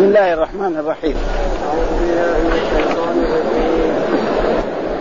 [0.00, 1.16] بسم الله الرحمن الرحيم.
[1.68, 3.92] أعوذ بالله من الشيطان الرجيم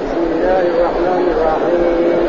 [0.04, 2.20] بسم الله الرحمن الرحيم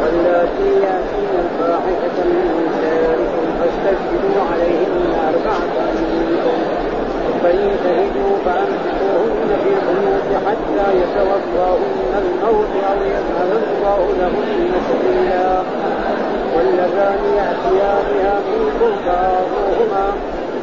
[0.00, 6.58] واللاتي يأتين الفاحشة من نسائكم فاستشهدوا عليهن أربعة منكم
[7.42, 15.62] فإن شهدوا فأمسكوهن في البيوت حتى يتوفاهن الموت أو يجعل الله لهن سبيلا
[16.56, 20.06] واللذان يأتيانها منكم فآذوهما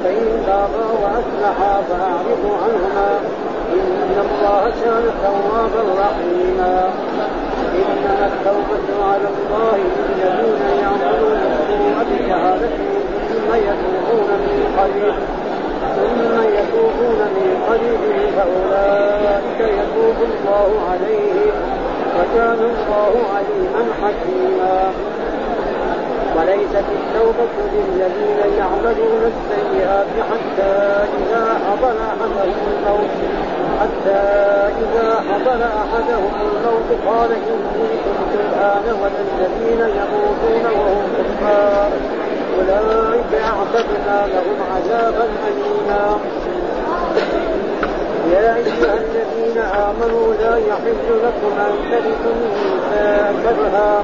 [0.03, 3.19] فإن تابا وأصلحا فأعرضوا عنهما.
[3.73, 6.89] إن الله كان توابا رحيما.
[7.77, 12.69] إنما التوبة على الله للذين يعملون السوء بجهالة
[13.29, 15.15] ثم يتوبون من قريب
[15.97, 18.03] ثم يتوبون من قريب
[18.35, 21.55] فأولئك يتوب الله عليهم
[22.17, 24.91] وكان الله عليما حكيما.
[26.37, 30.73] وليست التوبة للذين يعملون السيئات حتى
[31.19, 33.15] إذا حضر أحدهم الموت.
[33.81, 34.21] حتى
[34.83, 41.91] إذا حضر أحدهم الموت قال إني كنت الآن ولا الذين يموتون وهم كفار.
[42.57, 46.17] أولئك أعتدنا لهم عذابا أليما.
[48.31, 54.03] يا أيها الذين آمنوا لا يحل لكم أن ترثوا النساء كرها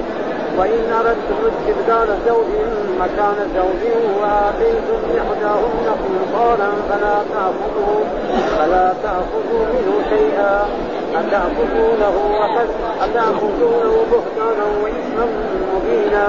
[0.61, 2.51] وإن أردتم استبدال زوج
[2.99, 3.83] مكان زوج
[4.21, 8.03] وآتيتم إحداهن قنطارا فلا تأخذوا
[8.57, 10.65] فلا تأخذوا منه شيئا.
[11.19, 12.15] أتأخذونه
[13.01, 15.25] أتأخذونه بهتانا وإثما
[15.73, 16.27] مبينا.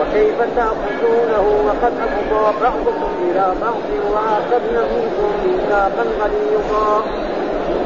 [0.00, 7.02] وكيف تأخذونه وقد أفضى بعضكم إلى بعض وآخذن منكم ميثاقا غليظا.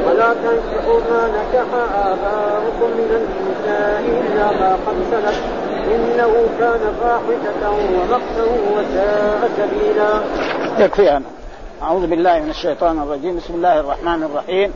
[0.07, 1.67] ولا تنكحوا ما نكح
[2.05, 5.60] آباؤكم من النساء إلا ما قد سلف.
[5.95, 8.43] إنه كان فاحشة ومقتا
[8.75, 10.21] وساء سبيلا.
[10.85, 11.25] يكفي أنا
[11.81, 13.37] أعوذ بالله من الشيطان الرجيم.
[13.37, 14.73] بسم الله الرحمن الرحيم.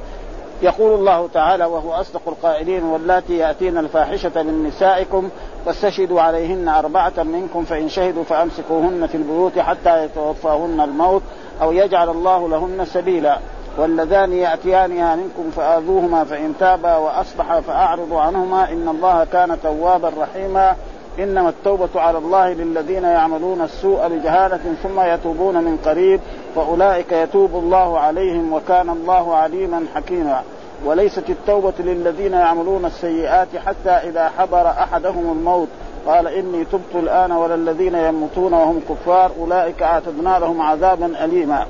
[0.62, 5.30] يقول الله تعالى وهو أصدق القائلين واللاتي يأتين الفاحشة من نسائكم
[5.66, 11.22] فاستشهدوا عليهن أربعة منكم فإن شهدوا فأمسكوهن في البيوت حتى يتوفاهن الموت
[11.62, 13.40] أو يجعل الله لهن سبيلا.
[13.78, 20.76] واللذان يأتيانها منكم فآذوهما فإن تابا وأصلحا فأعرضوا عنهما إن الله كان توابا رحيما.
[21.20, 26.20] إنما التوبة على الله للذين يعملون السوء بجهالة ثم يتوبون من قريب
[26.56, 30.42] فأولئك يتوب الله عليهم وكان الله عليما حكيما.
[30.86, 35.68] وليست التوبة للذين يعملون السيئات حتى إذا حضر أحدهم الموت.
[36.08, 41.66] قال إني تبت الآن ولا الذين يموتون وهم كفار أولئك أعتدنا لهم عذابا أليما.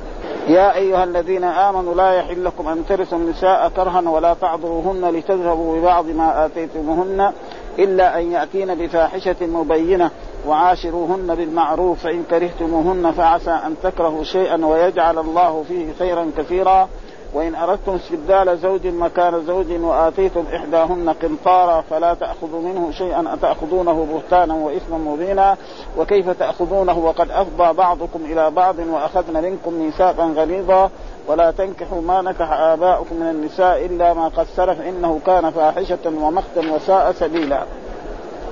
[0.48, 6.06] يا أيها الذين آمنوا لا يحل لكم أن ترثوا النساء كرها ولا تعذروهن لتذهبوا ببعض
[6.06, 7.32] ما آتيتموهن.
[7.80, 10.12] إلا أن يأتين بفاحشة مبينة
[10.48, 16.90] وعاشروهن بالمعروف فإن كرهتموهن فعسى أن تكرهوا شيئا ويجعل الله فيه خيرا كثيرا
[17.36, 24.54] وإن أردتم استبدال زوج مكان زوج وآتيتم إحداهن قنطارا فلا تأخذوا منه شيئا أتأخذونه بهتانا
[24.54, 25.58] وإثما مبينا
[25.98, 30.90] وكيف تأخذونه وقد أفضى بعضكم إلى بعض وأخذن منكم ميثاقا غليظا
[31.28, 36.72] ولا تنكحوا ما نكح آباؤكم من النساء إلا ما قد سلف إنه كان فاحشة ومقتا
[36.72, 37.64] وساء سبيلا.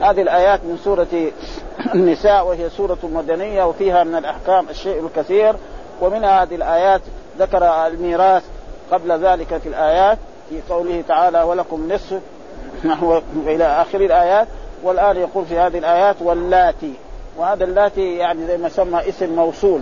[0.02, 1.32] هذه الآيات من سورة
[1.96, 5.56] النساء وهي سورة مدنية وفيها من الأحكام الشيء الكثير.
[6.02, 7.02] ومن هذه الآيات
[7.40, 8.44] ذكر الميراث
[8.94, 10.18] قبل ذلك في الآيات
[10.50, 12.20] في قوله تعالى ولكم نصف
[13.48, 14.48] إلى آخر الآيات
[14.84, 16.94] والآن يقول في هذه الآيات واللاتي.
[17.38, 19.82] وهذا اللاتي يعني زي ما سمى اسم موصول.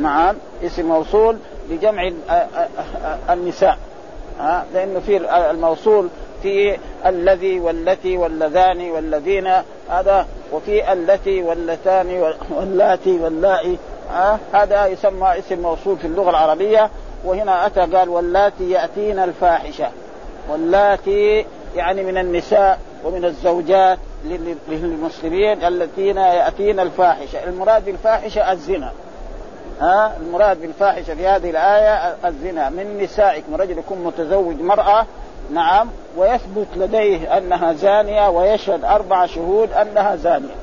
[0.00, 1.36] نعم اسم موصول
[1.70, 2.10] لجمع
[3.30, 3.78] النساء.
[4.40, 5.16] ها؟ لأنه في
[5.50, 6.08] الموصول
[6.42, 9.52] في الذي والتي واللذان والذين
[9.90, 13.78] هذا وفي التي واللتان واللاتي واللائي.
[14.52, 16.90] هذا يسمى اسم موصول في اللغة العربية.
[17.24, 19.88] وهنا أتى قال واللاتي يأتين الفاحشة
[20.48, 23.98] واللاتي يعني من النساء ومن الزوجات
[24.68, 27.44] للمسلمين الذين يأتين الفاحشة.
[27.44, 28.92] المراد بالفاحشة الزنا.
[29.80, 32.68] ها؟ المراد بالفاحشة في هذه الآية الزنا.
[32.70, 35.06] من نسائكم رجل يكون متزوج مرأة
[35.52, 40.54] نعم ويثبت لديه أنها زانية ويشهد أربع شهود أنها زانية.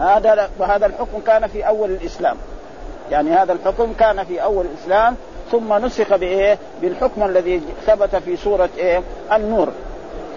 [0.00, 2.36] هذا وهذا الحكم كان في أول الإسلام.
[3.10, 5.16] يعني هذا الحكم كان في أول الإسلام
[5.52, 9.02] ثم نسخ بإيه؟ بالحكم الذي ثبت في سورة إيه؟
[9.32, 9.68] النور.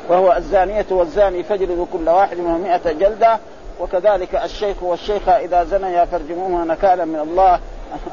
[0.09, 3.39] وهو الزانية والزاني فاجلدوا كل واحد منهم 100 جلدة.
[3.79, 7.59] وكذلك الشيخ والشيخة إذا زنيا فارجموهما نكالا من الله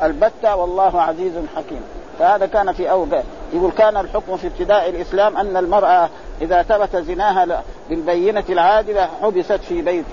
[0.02, 0.56] البتة.
[0.56, 1.82] والله عزيز حكيم.
[2.18, 3.08] فهذا كان في أول
[3.52, 6.08] يقول كان الحكم في ابتداء الإسلام أن المرأة
[6.40, 10.04] إذا ثبت زناها بالبينة العادلة حبست في بيت.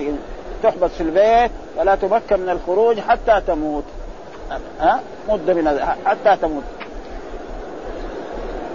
[0.64, 3.84] تحبس في البيت ولا تمكن من الخروج حتى تموت.
[4.80, 5.00] ها
[5.30, 6.64] مدة من حتى تموت.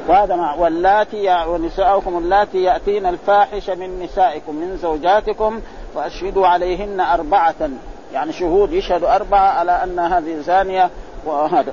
[0.09, 5.61] وهذا مع واللاتي ونساؤكم اللاتي يأتين الفاحشة من نسائكم من زوجاتكم
[5.95, 7.71] واشهدوا عليهن أربعة.
[8.13, 10.91] يعني شهود يشهدوا أربعة على أن هذه زانية
[11.27, 11.73] وهذا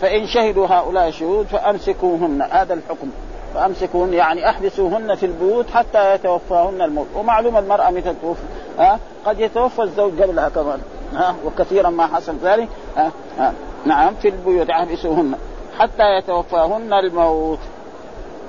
[0.00, 3.10] فإن شهدوا هؤلاء الشهود فأمسكوهن هذا الحكم.
[3.54, 7.06] فأمسكوهن يعني أحبسوهن في البيوت حتى يتوفاهن الموت.
[7.16, 8.42] ومعلوم المرأة متى توفى
[8.78, 10.78] ها؟ قد يتوفى الزوج قبلها كمان
[11.14, 13.52] ها؟ وكثيرا ما حصل ذلك ها؟
[13.86, 15.34] نعم في البيوت أحبسوهن.
[15.82, 17.58] حتى يتوفاهن الموت.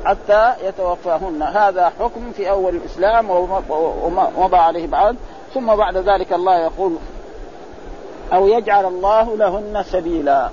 [0.05, 1.43] حتى يتوفاهن.
[1.43, 3.29] هذا حكم في أول الإسلام
[4.05, 5.15] ومضى عليه بعد.
[5.53, 6.95] ثم بعد ذلك الله يقول
[8.33, 10.49] أو يجعل الله لهن سبيلا.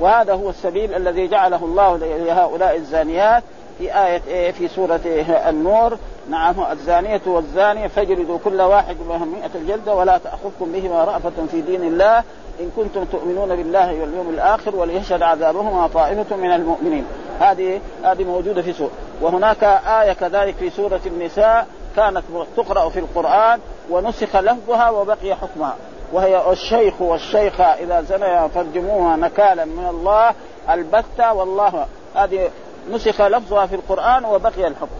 [0.00, 3.42] وهذا هو السبيل الذي جعله الله لهؤلاء الزانيات
[3.78, 5.98] في آية إيه في سورة إيه النور.
[6.30, 11.82] نعم الزانية والزانية فاجلدوا كل واحد منهم مئة الجلدة ولا تأخذكم بهما رأفة في دين
[11.82, 12.18] الله.
[12.60, 17.04] إن كنتم تؤمنون بالله واليوم الآخر وليشهد عذابهما طائفة من المؤمنين.
[17.40, 18.90] هذه هذه موجودة في سورة
[19.20, 22.22] وهناك آية كذلك في سورة النساء كانت
[22.56, 25.76] تقرأ في القرآن ونسخ لفظها وبقي حكمها.
[26.12, 30.34] وهي الشيخ والشيخة إذا زنيا فارجموها نكالا من الله.
[30.70, 31.86] البتة والله.
[32.14, 32.50] هذه
[32.92, 34.96] نسخ لفظها في القرآن وبقي الحكم.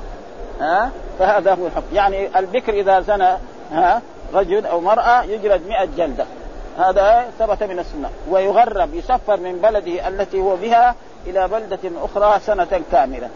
[0.60, 1.86] ها؟ فهذا هو الحكم.
[1.94, 3.36] يعني البكر إذا زنى
[3.72, 4.02] ها؟
[4.34, 6.24] رجل أو مرأة يجلد مئة جلدة.
[6.78, 8.10] هذا ثبت من السنة.
[8.30, 10.94] ويغرب يسفر من بلده التي هو بها
[11.26, 13.28] إلى بلدة أخرى سنة كاملة.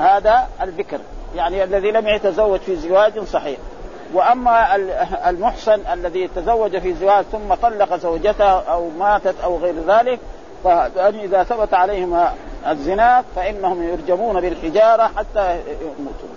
[0.00, 0.98] هذا البكر.
[1.36, 3.58] يعني الذي لم يتزوج في زواج صحيح.
[4.14, 4.76] وأما
[5.28, 10.18] المحسن الذي تزوج في زواج ثم طلق زوجته أو ماتت أو غير ذلك
[10.64, 12.28] فإذا ثبت عليهم
[12.68, 16.28] الزنا فإنهم يرجمون بالحجارة حتى يموتوا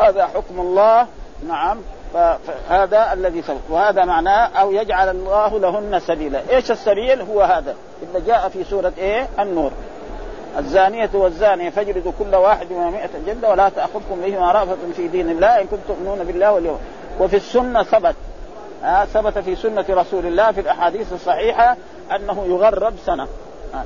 [0.00, 1.06] هذا حكم الله
[1.48, 1.78] نعم.
[2.14, 6.40] فهذا الذي ثبت وهذا معناه أو يجعل الله لهن سبيلا.
[6.50, 7.74] إيش السبيل؟ هو هذا.
[8.02, 9.72] اللي جاء في سورة إيه؟ النور.
[10.58, 15.60] الزانية والزانية فاجلدوا كل واحد من مئة جلدة ولا تأخذكم بهما رأفة في دين الله
[15.60, 16.78] إن كنتم تؤمنون بالله واليوم.
[17.20, 18.14] وفي السنة ثبت.
[18.84, 21.76] آه ثبت في سنة رسول الله في الأحاديث الصحيحة
[22.16, 23.28] أنه يغرب سنة.
[23.74, 23.84] آه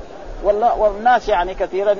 [0.77, 1.95] والناس يعني كثيرا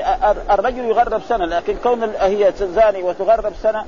[0.52, 3.86] الرجل يغرب سنة لكن كون هي زاني وتغرب سنة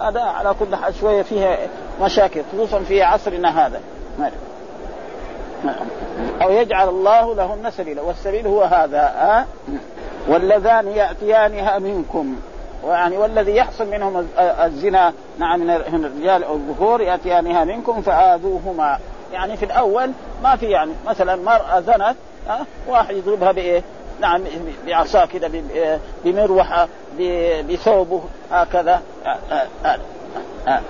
[0.00, 1.58] هذا على كل حال شوية فيها
[2.02, 3.80] مشاكل خصوصا في عصرنا هذا.
[6.42, 9.44] أو يجعل الله لهن سبيلا والسبيل هو هذا آه
[10.28, 12.36] واللذان يأتيانها منكم.
[12.84, 18.98] يعني والذي يحصل منهم الزنا نعم من الرجال أو الذكور يأتيانها منكم فآذوهما.
[19.32, 20.12] يعني في الأول
[20.42, 22.16] ما في يعني مثلا مرأة زنت
[22.48, 23.82] أه؟ واحد يضربها بإيه؟
[24.20, 24.44] نعم
[24.86, 25.50] بعصا كده
[26.24, 26.88] بمروحة
[27.68, 29.02] بثوبه هكذا.
[29.26, 30.80] أه أه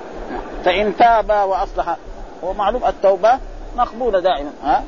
[0.64, 1.96] فإن تاب وأصلح
[2.42, 3.38] ومعلوم التوبة
[3.76, 4.84] مقبولة دائما ها؟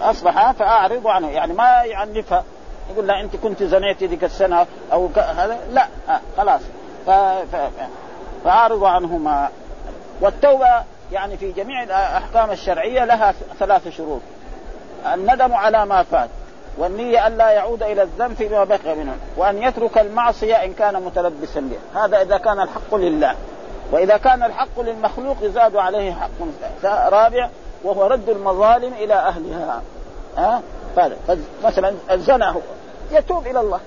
[0.00, 2.44] أصلح فأعرض عنه يعني ما يعنفها.
[2.92, 6.60] يقول لا أنت كنت زنيتي ذيك السنة أو هذا لا آه خلاص.
[7.06, 7.10] ف...
[7.56, 7.70] ف...
[8.44, 9.48] فاعرضوا عنهما.
[10.20, 14.20] والتوبة يعني في جميع الأحكام الشرعية لها ثلاث شروط.
[15.06, 16.30] الندم على ما فات
[16.78, 21.60] والنية أن لا يعود إلى الذنب فيما بقي منه وأن يترك المعصية إن كان متلبسا
[21.60, 23.34] به هذا إذا كان الحق لله.
[23.92, 26.30] وإذا كان الحق للمخلوق يزاد عليه حق
[26.84, 27.48] رابع
[27.84, 29.82] وهو رد المظالم إلى أهلها.
[30.36, 30.62] ها؟
[30.98, 31.16] هذا
[31.64, 32.54] مثلا الزنا
[33.10, 33.80] يتوب إلى الله.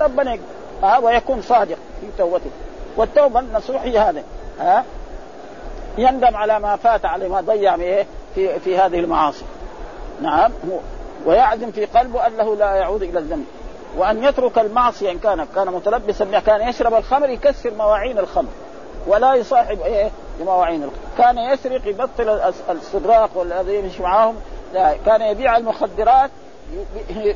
[0.00, 0.38] ربنا
[0.82, 2.50] ها؟ ويكون صادق في توبته.
[2.96, 4.22] والتوبة النصوح هي هذا
[4.60, 4.84] ها؟
[5.98, 8.04] يندم على ما فات عليه ما ضيع في
[8.34, 9.44] في, في هذه المعاصي.
[10.22, 10.78] نعم هو
[11.26, 13.44] ويعزم في قلبه أنه لا يعود إلى الذنب.
[13.96, 18.48] وأن يترك المعصية إن كان كان متلبسا كان يشرب الخمر يكسر مواعين الخمر
[19.06, 20.98] ولا يصاحب إيه بمواعين الخمر.
[21.18, 24.36] كان يسرق يبطل السراق والذين يمشي معاهم
[24.74, 26.30] لا كان يبيع المخدرات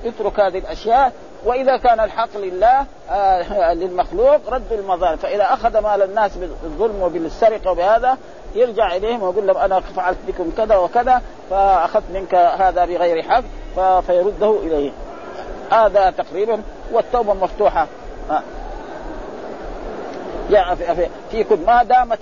[0.04, 1.12] يترك هذه الأشياء.
[1.44, 5.16] وإذا كان الحق لله آه للمخلوق رد المظالم.
[5.16, 8.18] فإذا أخذ مال الناس بالظلم وبالسرقة وبهذا
[8.54, 13.45] يرجع إليهم ويقول لهم أنا فعلت بكم كذا وكذا فأخذت منك هذا بغير حق
[14.00, 14.90] فيرده اليه
[15.71, 17.87] هذا تقريبا والتوبة مفتوحة.
[18.30, 18.42] آه.
[21.30, 22.19] في, كل ما دامت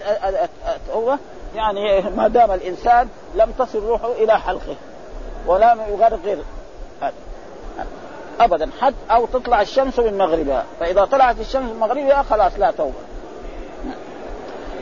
[0.76, 1.18] التوبة
[1.54, 4.76] يعني ما دام الإنسان لم تصل روحه إلى حلقه
[5.46, 6.38] ولا يغرغر.
[8.40, 10.64] ابدا حتى أو تطلع الشمس من مغربها.
[10.80, 12.92] فإذا طلعت الشمس من مغربها خلاص لا توبة.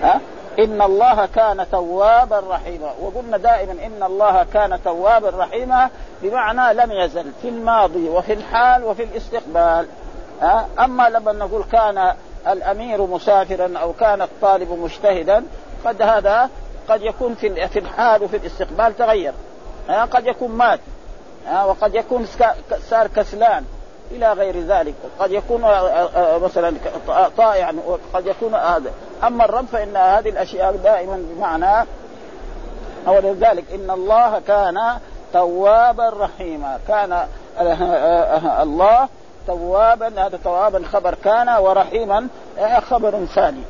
[0.03, 0.21] ها
[0.59, 2.93] إن الله كان توابا رحيما.
[3.01, 5.91] وقلنا دائما إن الله كان توابا رحيما
[6.23, 9.87] بمعنى لم يزل في الماضي وفي الحال وفي الاستقبال.
[10.79, 12.15] أما لما نقول كان
[12.49, 15.45] الأمير مسافرا أو كان الطالب مجتهدا
[15.85, 16.51] قد هذا
[16.89, 19.33] قد يكون في في الحال وفي الاستقبال تغير.
[20.11, 20.81] قد يكون مات.
[21.65, 22.27] وقد يكون
[22.91, 23.65] صار كسلان.
[24.11, 24.95] إلى غير ذلك.
[25.19, 26.75] قد يكون آه، آه، مثلا
[27.37, 27.79] طائع يعني
[28.15, 28.91] قد يكون هذا.
[29.25, 31.87] أما الرب فإن هذه الأشياء دائما بمعنى
[33.09, 34.99] أو لذلك إن الله كان
[35.33, 36.79] توابا رحيما.
[36.89, 37.27] كان
[37.59, 39.09] آه، الله
[39.47, 42.29] توابا هذا توابا خبر كان ورحيما
[42.91, 43.63] خبر ثاني.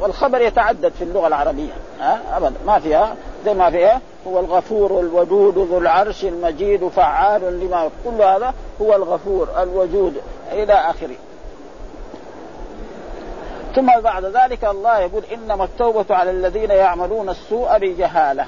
[0.00, 2.54] والخبر يتعدد في اللغة العربية ها ابدا.
[2.66, 3.14] ما فيها
[3.44, 9.48] زي ما فيها هو الغفور الودود ذو العرش المجيد فعال لما كل هذا هو الغفور
[9.62, 11.16] الوجود إلى آخره.
[13.74, 18.46] ثم بعد ذلك الله يقول إنما التوبة على الذين يعملون السوء بجهاله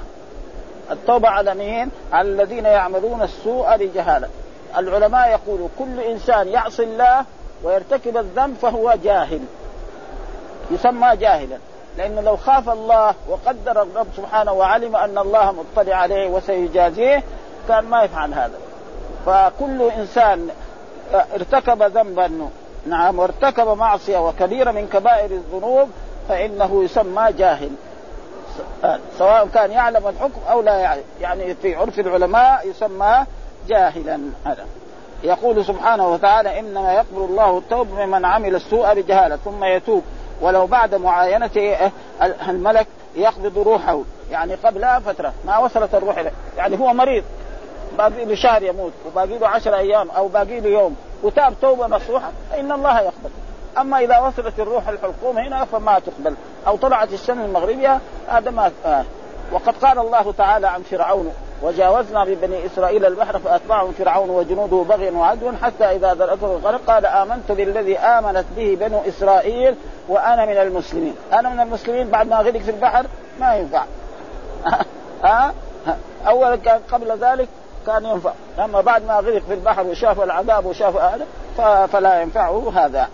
[0.91, 4.27] التوبة على مين؟ على الذين يعملون السوء بجهاله
[4.77, 7.25] العلماء يقولوا كل إنسان يعصي الله
[7.63, 9.39] ويرتكب الذنب فهو جاهل.
[10.71, 11.57] يسمى جاهلا.
[11.97, 17.23] لأنه لو خاف الله وقدر الرب سبحانه وعلم أن الله مطلع عليه وسيجازيه
[17.67, 18.57] كان ما يفعل هذا.
[19.25, 20.49] فكل إنسان
[21.13, 22.49] ارتكب ذنبا
[22.87, 25.89] نعم وارتكب معصية وكبيرة من كبائر الذنوب
[26.29, 27.69] فإنه يسمى جاهل.
[29.17, 31.03] سواء كان يعلم الحكم أو لا يعلم.
[31.21, 33.25] يعني في عرف العلماء يسمى
[33.67, 34.65] جاهلا هذا.
[35.23, 40.03] يقول سبحانه وتعالى إنما يقبل الله التوب ممن عمل السوء بجهالة ثم يتوب.
[40.41, 41.79] ولو بعد معاينة
[42.49, 44.01] الملك يقبض روحه.
[44.31, 46.31] يعني قبلها فترة ما وصلت الروح إليه.
[46.57, 47.23] يعني هو مريض
[47.97, 52.31] باقي له شهر يموت وباقي له عشر أيام أو باقي له يوم وتاب توبة نصوحة
[52.51, 53.29] فإن الله يقبل.
[53.77, 56.35] أما إذا وصلت الروح الحلقوم هنا فما تقبل.
[56.67, 59.05] أو طلعت الشمس المغربية هذا ما آه.
[59.51, 65.51] وقد قال الله تعالى عن فرعون وجاوزنا ببني إسرائيل البحر فاتبعهم فرعون وجنوده بغيا وعدوا
[65.63, 69.75] حتى إذا ذرأته الغرق قال آمنت بالذي آمنت به بنو إسرائيل
[70.09, 73.05] وأنا من المسلمين، أنا من المسلمين بعد ما غرق في البحر؟
[73.39, 73.83] ما ينفع.
[75.23, 75.53] ها؟
[76.27, 77.47] اولا كان قبل ذلك
[77.87, 81.25] كان ينفع، أما بعد ما غرق في البحر وشاف العذاب وشاف هذا
[81.85, 83.07] فلا ينفعه هذا.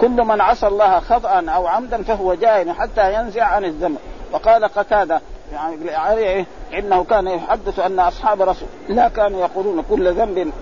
[0.00, 3.98] كل من عصى الله خطأ أو عمدا فهو جاهل حتى ينزع عن الذنب
[4.32, 5.20] وقال قتادة
[5.52, 6.46] يعني
[6.78, 10.52] إنه كان يحدث أن أصحاب رسول لا كانوا يقولون كل ذنب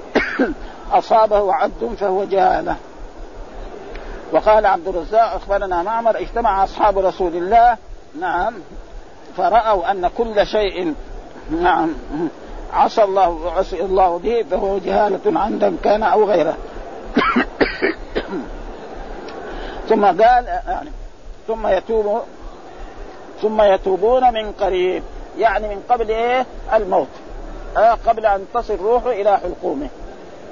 [0.93, 2.77] أصابه عبد فهو جهالة.
[4.33, 7.77] وقال عبد الرزاق أخبرنا معمر اجتمع أصحاب رسول الله
[8.21, 8.55] نعم
[9.37, 10.95] فرأوا أن كل شيء
[11.51, 11.95] نعم
[12.73, 16.57] عصى الله عصي الله به فهو جهالة عمدا كان أو غيره.
[19.89, 20.91] ثم قال يعني
[21.49, 22.23] ثم يتوب
[23.43, 25.03] ثم يتوبون من قريب.
[25.39, 27.09] يعني من قبل إيه؟ الموت.
[27.77, 29.89] آه قبل أن تصل روحه إلى حلقومه.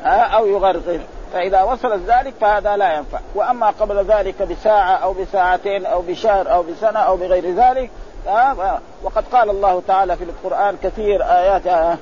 [0.04, 1.00] آه أو يغرغر.
[1.33, 3.18] فإذا وصلت ذلك فهذا لا ينفع.
[3.35, 7.90] وأما قبل ذلك بساعة أو بساعتين أو بشهر أو بسنة أو بغير ذلك
[8.28, 11.99] آه وقد قال الله تعالى في القرآن كثير آيات آه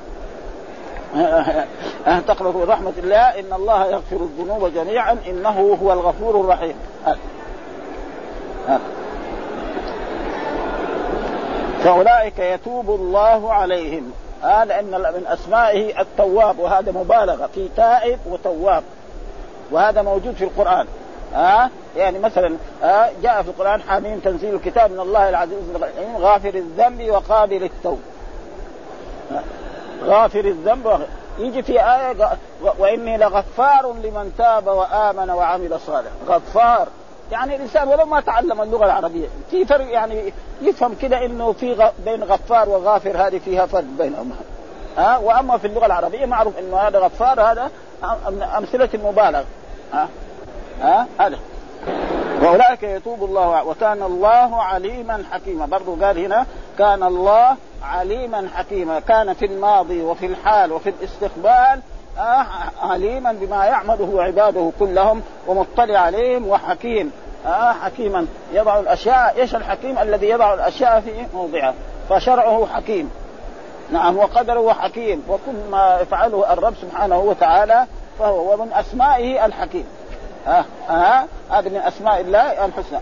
[2.06, 3.40] آه تقرأ رحمة الله.
[3.40, 6.74] إن الله يغفر الذنوب جميعا إنه هو الغفور الرحيم.
[7.06, 7.16] آه.
[8.68, 8.80] آه.
[11.84, 14.12] فأولئك يتوب الله عليهم.
[14.44, 18.82] آه إن من أسمائه التواب وهذا مبالغة في تائب وتواب
[19.70, 20.86] وهذا موجود في القرآن.
[21.34, 26.16] ها؟ آه يعني مثلا آه جاء في القرآن حاميم تنزيل الكتاب من الله العزيز الرحيم
[26.16, 28.00] غافر الذنب وقابل التوب.
[30.04, 31.06] غافر الذنب
[31.38, 32.36] يجي في آية
[32.78, 36.88] وإني لغفار لمن تاب وآمن وعمل صالح غفار.
[37.32, 41.90] يعني الإنسان ولو ما تعلم اللغة العربية في فرق يعني يفهم كده إنه في غ...
[42.04, 44.32] بين غفار وغافر هذه فيها فرق بينهم
[44.96, 47.70] ها؟ وأما في اللغة العربية معروف إنه هذا غفار هذا
[48.56, 49.44] أمثلة المبالغه
[49.92, 50.08] ها؟
[50.80, 51.38] ها؟ هذا.
[52.42, 55.66] وأولئك يتوب الله وكان الله عليما حكيما.
[55.66, 56.46] برضو قال هنا
[56.78, 59.00] كان الله عليما حكيما.
[59.00, 61.82] كان في الماضي وفي الحال وفي الاستقبال
[62.82, 67.12] عليما بما يعمله عباده كلهم ومطلع عليهم وحكيم.
[67.46, 68.26] آه حكيما.
[68.52, 71.74] يضع الأشياء إيش الحكيم الذي يضع الأشياء في موضعها
[72.08, 73.10] فشرعه حكيم.
[73.90, 75.22] نعم وقدره حكيم.
[75.28, 77.86] وكل ما يفعله الرب سبحانه وتعالى
[78.18, 79.86] فهو ومن أسمائه الحكيم.
[80.46, 82.98] ها آه آه هذا من أسماء الله الحسنى.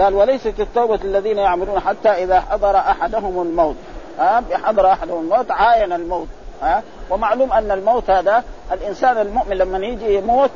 [0.00, 3.76] قال وليست التوبة الذين يعملون حتى إذا حضر أحدهم الموت.
[4.20, 6.28] آه حضر أحدهم الموت عاين الموت.
[6.62, 10.50] ها؟ ومعلوم أن الموت هذا الإنسان المؤمن لما يجي يموت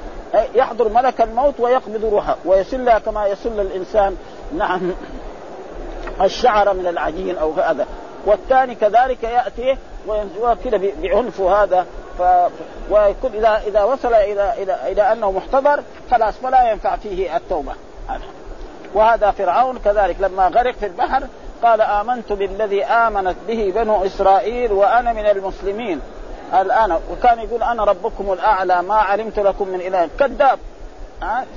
[0.54, 4.16] يحضر ملك الموت ويقبض روحه ويسلها كما يسل الإنسان
[4.58, 4.80] نعم
[6.24, 7.86] الشعر من العجين أو هذا.
[8.26, 9.76] والثاني كذلك يأتي
[10.38, 11.86] وكذا بعنف هذا
[12.18, 12.22] ف
[12.90, 17.72] ويكون اذا إذا وصل إلى إلى إلى أنه محتضر خلاص فلا ينفع فيه التوبة.
[18.94, 21.22] وهذا فرعون كذلك لما غرق في البحر
[21.62, 26.00] قال آمنت بالذي آمنت به بنو إسرائيل وأنا من المسلمين.
[26.54, 30.08] الآن وكان يقول أنا ربكم الأعلى ما علمت لكم من إله.
[30.18, 30.58] كذاب.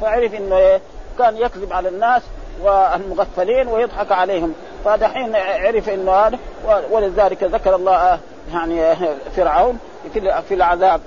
[0.01, 0.79] فعرف إنه
[1.19, 2.21] كان يكذب على الناس
[2.61, 4.53] والمغفلين ويضحك عليهم.
[4.85, 6.39] فدحين عرف إنه هذا
[6.91, 8.19] ولذلك ذكر الله
[8.53, 8.95] يعني
[9.35, 9.79] فرعون
[10.47, 11.01] في العذاب.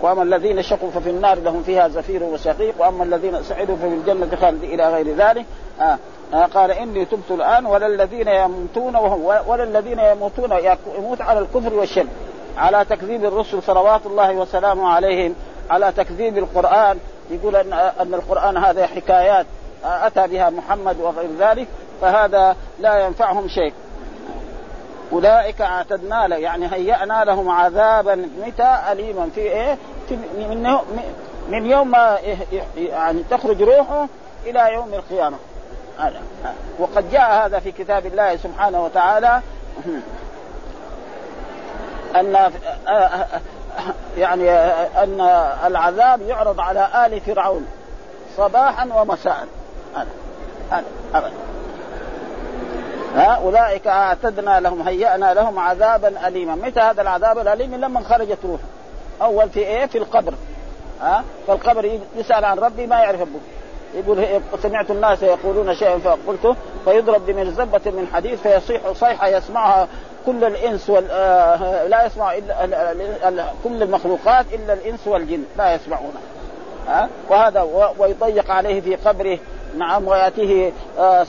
[0.00, 4.64] وأما الذين شقوا ففي النار لهم فيها زفير وشقيق وأما الذين سعدوا ففي الجنة خالد
[4.64, 5.46] إلى غير ذلك
[5.80, 5.98] آه.
[6.34, 10.52] آه قال إني تبت الآن ولا الذين يموتون وهم ولا الذين يموتون
[10.98, 12.08] يموت على الكفر والشرك
[12.58, 15.34] على تكذيب الرسل صلوات الله وسلامه عليهم
[15.70, 16.98] على تكذيب القرآن
[17.30, 19.46] يقول ان أن القرآن هذا حكايات
[19.84, 21.68] أتى بها محمد وغير ذلك
[22.00, 23.72] فهذا لا ينفعهم شيء
[25.12, 26.36] أولئك أعتدنا له.
[26.36, 28.14] يعني هيأنا لهم عذابا
[28.46, 29.30] متى اليما.
[29.34, 29.78] في إيه؟
[30.10, 30.78] من
[31.48, 32.18] من يوم ما
[32.76, 34.06] يعني تخرج روحه
[34.46, 35.36] إلى يوم القيامة.
[35.98, 36.20] هذا.
[36.78, 39.40] وقد جاء هذا في كتاب الله سبحانه وتعالى.
[42.16, 42.50] ان
[44.18, 44.50] يعني
[45.02, 45.20] أن
[45.64, 47.66] العذاب يعرض على آل فرعون
[48.36, 49.46] صباحا ومساء.
[49.96, 50.84] هذا.
[51.14, 51.32] هذا.
[53.14, 56.54] ها اولئك أعتدنا لهم هيأنا لهم عذابا اليما.
[56.54, 58.64] متى هذا العذاب الأليم؟ لما خرجت روحه.
[59.22, 60.34] أول في إيه؟ في القبر.
[61.00, 63.40] ها؟ فالقبر يسأل عن ربي ما يعرف ابوه
[63.94, 64.26] يقول
[64.62, 69.88] سمعت الناس يقولون شيئا فقلته فيضرب بمرزبة من حديد فيصيح صيحة يسمعها
[70.26, 76.20] كل الإنس وال آه لا يسمع إلا كل المخلوقات إلا الإنس والجن لا يسمعونها
[76.88, 79.38] ها؟ وهذا ويضيق عليه في قبره.
[79.78, 81.26] نعم وياتيه آه،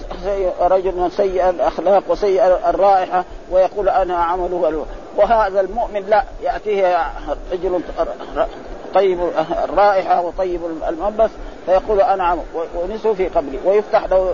[0.62, 4.86] رجل سيء الأخلاق وسيء الرائحة ويقول أنا عمله
[5.17, 6.97] وهذا المؤمن لا يأتيه
[7.52, 7.82] رجل
[8.93, 9.19] طيب
[9.63, 11.30] الرائحة وطيب الملبس
[11.65, 12.38] فيقول أنا
[12.75, 14.34] ونسه في قبري ويفتح له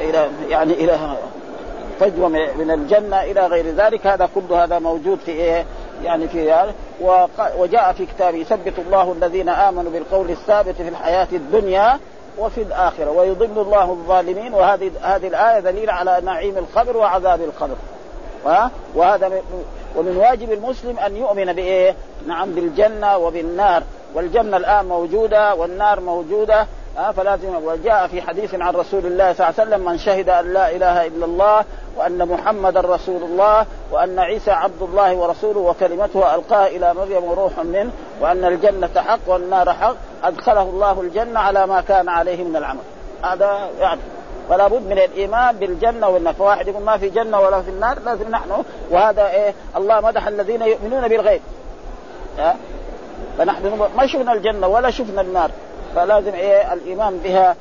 [0.00, 0.98] إلى يعني إلى
[2.00, 5.64] فجوة من الجنة إلى غير ذلك هذا كل هذا موجود في إيه؟
[6.04, 6.74] يعني في هذا
[7.58, 11.98] وجاء في كتابه يثبت الله الذين آمنوا بالقول الثابت في الحياة الدنيا
[12.38, 13.10] وفي الآخرة.
[13.10, 14.54] ويضل الله الظالمين.
[14.54, 17.76] وهذه هذه الآية دليل على نعيم القبر وعذاب القبر.
[18.94, 19.42] وهذا
[19.96, 21.94] ومن واجب المسلم أن يؤمن بإيه؟
[22.26, 23.82] نعم بالجنة وبالنار.
[24.14, 26.66] والجنة الآن موجودة والنار موجودة.
[27.16, 30.70] فلازم وجاء في حديث عن رسول الله صلى الله عليه وسلم من شهد أن لا
[30.70, 31.64] إله إلا الله
[31.96, 37.90] وأن محمدا رسول الله وأن عيسى عبد الله ورسوله وكلمته ألقاها إلى مريم وروح منه
[38.20, 42.80] وأن الجنة حق والنار حق أدخله الله الجنة على ما كان عليه من العمل.
[43.24, 44.00] هذا يعني
[44.48, 46.34] فلا بد من الإيمان بالجنة والنار.
[46.34, 48.64] فواحد يقول ما في جنة ولا في النار لازم نحن.
[48.90, 51.40] وهذا إيه؟ الله مدح الذين يؤمنون بالغيب.
[52.38, 52.56] ها؟
[53.38, 55.50] فنحن ما شفنا الجنة ولا شفنا النار.
[55.94, 57.56] فلازم إيه؟ الإيمان بها.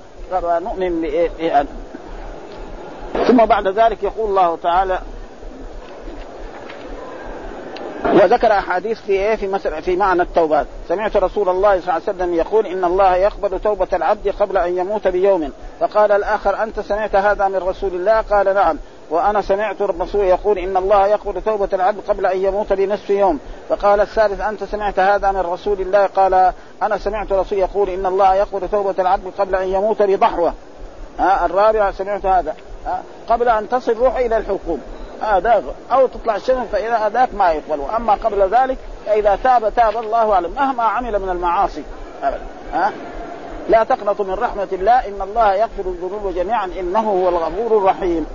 [0.59, 1.01] نؤمن
[1.37, 1.65] بها.
[3.27, 4.99] ثم بعد ذلك يقول الله تعالى
[8.13, 10.65] وذكر أحاديث في إيه؟ في مثل في معنى التوبات.
[10.87, 14.77] سمعت رسول الله صلى الله عليه وسلم يقول إن الله يقبل توبة العبد قبل أن
[14.77, 15.51] يموت بيوم.
[15.79, 18.77] فقال الآخر أنت سمعت هذا من رسول الله؟ قال نعم.
[19.09, 23.39] وأنا سمعت الرسول يقول إن الله يقبل توبة العبد قبل أن يموت بنصف يوم.
[23.69, 28.35] فقال الثالث أنت سمعت هذا من رسول الله؟ قال أنا سمعت الرسول يقول إن الله
[28.35, 30.53] يقبل توبة العبد قبل أن يموت بضحوة.
[31.19, 32.55] ها الرابع سمعت هذا.
[33.29, 34.81] قبل أن تصل روح إلى الحكوم
[35.21, 37.81] هذا أو تطلع الشمس فإذا هذاك ما يقبل.
[37.95, 41.83] اما قبل ذلك فإذا تاب تاب الله اعلم مهما عمل من المعاصي.
[42.23, 42.41] ابدا.
[42.73, 42.91] ها؟
[43.69, 45.07] لا تقنطوا من رحمة الله.
[45.07, 46.65] إن الله يغفر الذنوب جميعا.
[46.65, 48.25] إنه هو الغفور الرحيم.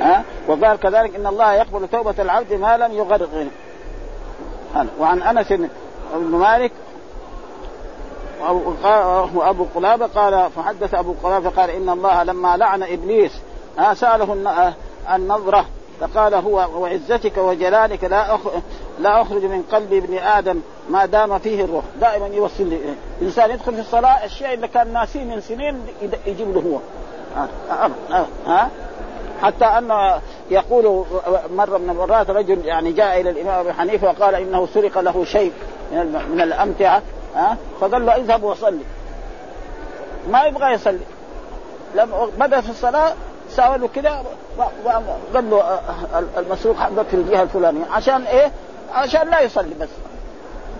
[0.00, 3.28] ها؟ وقال كذلك إن الله يقبل توبة العبد ما لم يغرق
[5.00, 6.72] وعن أنس بن مالك
[9.34, 13.32] وأبو قلابة قال فحدث أبو قلابة قال إن الله لما لعن إبليس
[13.78, 14.72] ها سأله
[15.14, 15.66] النظرة
[16.00, 18.38] فقال هو وعزتك وجلالك لا
[19.00, 21.84] لا أخرج من قلب ابن آدم ما دام فيه الروح.
[22.00, 22.78] دائما يوصل لي.
[23.20, 25.80] الانسان يدخل في الصلاة الشيء اللي كان ناسيه من سنين
[26.26, 26.78] يجيب له هو.
[27.70, 27.90] ها,
[28.46, 28.70] ها
[29.42, 31.04] حتى أن يقول
[31.56, 35.52] مرة من المرات رجل يعني جاء إلى الإمام أبي حنيفة وقال إنه سرق له شيء
[35.92, 37.02] من من الأمتعة.
[37.34, 38.84] ها فقال له اذهب وصلي.
[40.28, 41.04] ما يبغى يصلي.
[41.94, 43.12] لما بدأ في الصلاة
[43.56, 44.24] ساوى له كذا
[45.34, 45.80] قال له
[46.38, 47.84] المسروق حقك في الجهة الفلانية.
[47.92, 48.50] عشان إيه؟
[48.94, 49.88] عشان لا يصلي بس.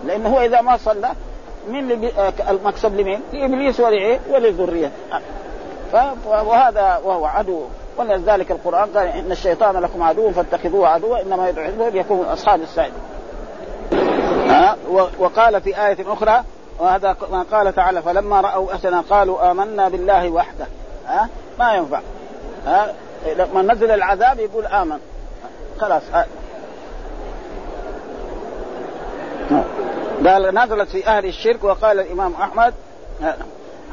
[0.05, 1.09] لأنه هو إذا ما صلى
[1.67, 4.91] مين اللي المكسب لمين؟ لإبليس ولعيه ولذريته
[6.25, 7.65] وهذا وهو عدو.
[7.97, 12.93] ولذلك القرآن قال إن الشيطان لكم عدو فاتخذوه عدوا إنما يدعو حزبه ليكون أصحاب السعيد.
[15.19, 16.43] وقال في آية أخرى
[16.79, 20.65] وهذا ما قال تعالى فلما رأوا أسنا قالوا آمنا بالله وحده.
[21.07, 21.99] ها؟ ما ينفع.
[22.65, 22.93] ها؟
[23.37, 24.99] لما نزل العذاب يقول آمن.
[25.79, 26.25] خلاص ها.
[30.27, 32.73] قال نزلت في أهل الشرك وقال الإمام أحمد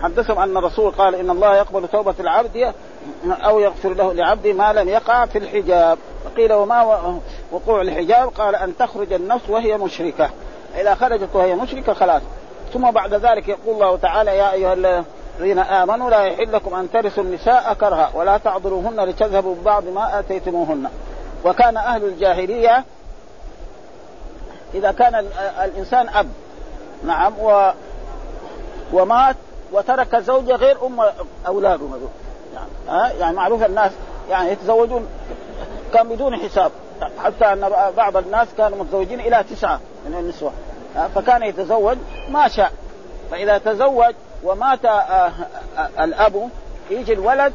[0.03, 2.75] حدثهم أن الرسول قال إن الله يقبل توبة العبد
[3.27, 5.99] أو يغفر له لعبده ما لم يقع في الحجاب.
[6.37, 7.19] قيل وما
[7.53, 10.31] وقوع الحجاب؟ قال أن تخرج النفس وهي مشركة.
[10.81, 12.23] إذا خرجت وهي مشركة خلاص.
[12.73, 14.73] ثم بعد ذلك يقول الله تعالى يا أيها
[15.41, 20.89] الذين آمنوا لا يحل لكم أن ترثوا النساء كرها ولا تعضلوهن لتذهبوا ببعض ما آتيتموهن.
[21.45, 22.85] وكان أهل الجاهلية
[24.75, 25.27] إذا كان
[25.65, 26.29] الإنسان أب
[27.05, 27.71] نعم و
[28.93, 29.37] ومات
[29.73, 31.01] وترك زوجة غير أم
[31.47, 31.87] أولاده.
[32.55, 33.93] يعني, ها؟ يعني معروف الناس
[34.31, 35.07] يعني يتزوجون
[35.95, 36.71] كان بدون حساب
[37.25, 40.53] حتى أن بعض الناس كانوا متزوجين إلى تسعة من النسوة
[41.15, 41.97] فكان يتزوج
[42.31, 42.73] ما شاء.
[43.31, 46.51] فإذا تزوج ومات آه، آه، الأب
[46.91, 47.53] يجي الولد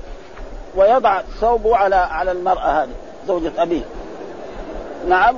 [0.75, 2.93] ويضع ثوبه على على المرأة هذه
[3.27, 3.83] زوجة أبيه.
[5.07, 5.35] نعم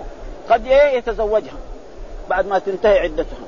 [0.50, 1.58] قد إيه يتزوجها
[2.30, 3.48] بعد ما تنتهي عدتها.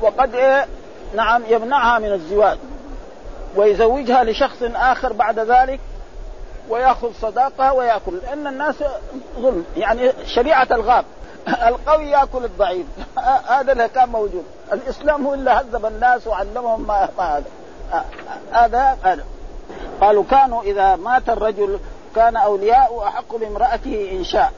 [0.00, 0.66] وقد إيه
[1.14, 2.58] نعم يمنعها من الزواج
[3.56, 5.80] ويزوجها لشخص آخر بعد ذلك
[6.68, 8.12] ويأخذ صداقها ويأكل.
[8.22, 8.74] لأن الناس
[9.38, 11.04] ظلم يعني شريعة الغاب.
[11.68, 12.86] القوي ياكل الضعيف.
[13.48, 14.44] هذا اللي كان موجود.
[14.72, 17.44] الإسلام هو اللي هذب الناس وعلمهم ما, هذا.
[18.52, 19.24] هذا هذا
[20.00, 21.78] قالوا كانوا إذا مات الرجل
[22.16, 24.52] كان أولياء أحق بامرأته إن شاء.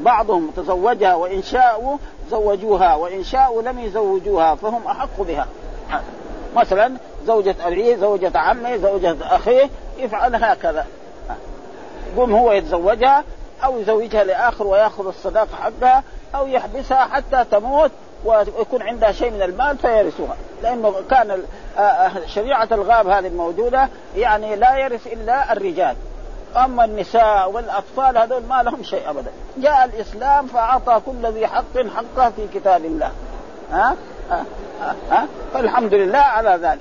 [0.00, 1.96] بعضهم تزوجها وإن شاءوا
[2.30, 5.46] زوجوها وإن شاءوا لم يزوجوها فهم أحق بها.
[6.56, 6.92] مثلا
[7.26, 10.86] زوجة أبيه زوجة عمه زوجة أخيه يفعل هكذا.
[12.16, 13.24] قم هو يتزوجها
[13.64, 16.02] أو يزوجها لآخر ويأخذ الصداقة حقها
[16.34, 17.90] أو يحبسها حتى تموت
[18.24, 20.36] ويكون عندها شيء من المال فيرثها.
[20.62, 21.42] لأنه كان
[22.26, 25.96] شريعة الغاب هذه الموجودة يعني لا يرث إلا الرجال.
[26.56, 29.30] أما النساء والأطفال هذول ما لهم شيء ابدا.
[29.56, 33.10] جاء الإسلام فأعطى كل ذي حق حقه في كتاب الله.
[33.72, 33.96] ها؟
[34.30, 34.44] ها,
[35.10, 36.80] ها؟ فالحمد لله على ذلك.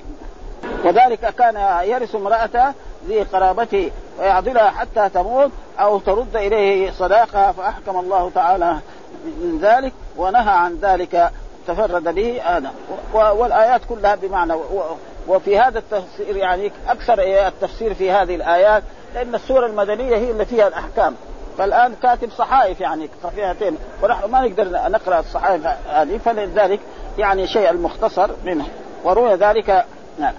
[0.86, 2.74] وذلك كان يرث امرأته
[3.08, 8.78] ذي قرابته ويعضلها حتى تموت أو ترد إليه صداقها فأحكم الله تعالى
[9.26, 11.32] من ذلك ونهى عن ذلك.
[11.68, 12.70] تفرد به آدم.
[13.14, 14.54] والآيات كلها بمعنى
[15.28, 18.84] وفي هذا التفسير يعني أكثر التفسير في هذه الآيات
[19.16, 21.16] لأن السورة المدنية هي اللي فيها الأحكام.
[21.58, 26.80] فالآن كاتب صحائف يعني صحيفتين ونحن ما نقدر نقرأ الصحائف هذه فلذلك
[27.18, 28.66] يعني شيء المختصر منه.
[29.04, 29.86] وروي ذلك
[30.20, 30.34] نعم.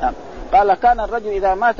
[0.00, 0.12] نعم.
[0.52, 1.76] قال كان الرجل إذا مات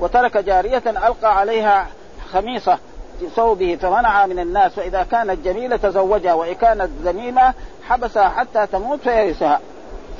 [0.00, 1.86] وترك جارية ألقى عليها
[2.32, 2.78] خميصة
[3.20, 7.54] في ثوبه فمنعها من الناس وإذا كانت جميلة تزوجها وإن كانت ذميمة
[7.88, 9.60] حبسها حتى تموت فيرثها.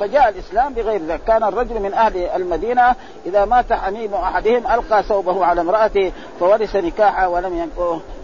[0.00, 2.94] فجاء الإسلام بغير ذلك، كان الرجل من أهل المدينة
[3.26, 7.70] إذا مات حميم أحدهم ألقى ثوبه على امرأته فورث نكاحها ولم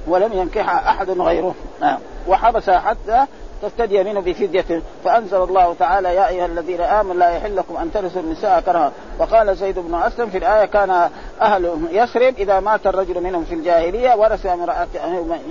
[0.06, 1.98] ولم ينكحها أحد غيره، نعم.
[2.28, 3.26] وحبسها حتى
[3.62, 4.82] تفتدي منه بفدية.
[5.04, 8.92] فأنزل الله تعالى يا أيها الذين آمنوا لا يحل لكم أن ترثوا النساء كرها.
[9.18, 14.14] وقال زيد بن أسلم في الآية كان أهل يثرب إذا مات الرجل منهم في الجاهلية
[14.14, 14.88] ورث امرأة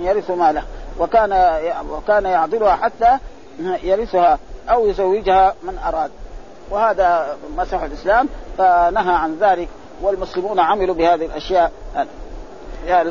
[0.02, 0.62] يرث ماله.
[0.98, 1.32] وكان
[1.90, 3.18] وكان يعضلها حتى
[3.82, 4.38] يرثها
[4.70, 6.10] أو يزوجها من أراد.
[6.70, 9.68] وهذا مسح الإسلام فنهى عن ذلك
[10.02, 11.72] والمسلمون عملوا بهذه الأشياء.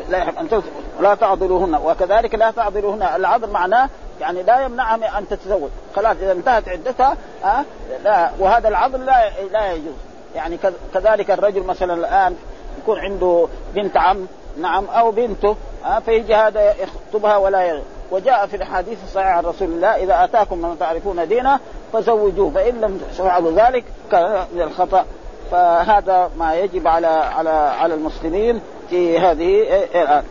[0.09, 0.61] لا يحب أن
[1.01, 3.03] لا تعضلوهن وكذلك لا تعضلوهن.
[3.03, 3.89] العضل معناه
[4.21, 5.69] يعني لا يمنعها أن تتزوج.
[5.95, 7.63] خلاص إذا انتهت عدتها أه
[8.03, 9.93] لا وهذا العضل لا لا يجوز.
[10.35, 10.57] يعني
[10.93, 12.35] كذلك الرجل مثلا الآن
[12.81, 15.55] يكون عنده بنت عم نعم أو بنته
[15.85, 17.83] أه فيجي هذا يخطبها ولا يغير.
[18.11, 21.59] وجاء في الحديث الصحيح عن رسول الله إذا أتاكم من تعرفون دينه
[21.93, 22.51] فزوجوه.
[22.51, 25.05] فإن لم تفعلوا ذلك كان من الخطأ.
[25.51, 30.23] فهذا ما يجب على على على المسلمين في هذه الآن.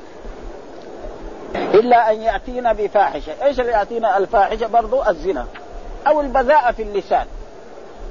[1.55, 5.47] إلا أن يأتينا بفاحشة، إيش اللي يأتينا؟ الفاحشة؟ برضو الزنا.
[6.07, 7.27] أو البذاءه في اللسان.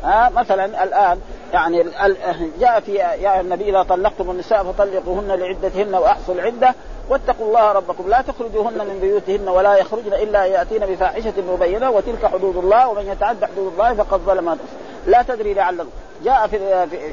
[0.03, 1.19] ها مثلا الآن
[1.53, 1.85] يعني
[2.59, 6.75] جاء في يا النبي إذا طلقتم النساء فطلقوهن لعدتهن وأحصوا العدة
[7.09, 8.09] واتقوا الله ربكم.
[8.09, 13.45] لا تخرجوهن من بيوتهن ولا يخرجن إلا ياتين بفاحشة مبينة وتلك حدود الله ومن يتعد
[13.45, 14.57] حدود الله فقد ظلم
[15.07, 15.85] لا تدري لعل
[16.23, 16.57] جاء في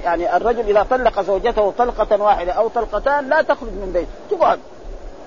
[0.05, 4.59] يعني الرجل إذا طلق زوجته طلقة واحدة أو طلقتان لا تخرج من بيته تقعد.